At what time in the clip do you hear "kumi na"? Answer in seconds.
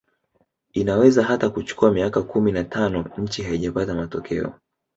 2.23-2.63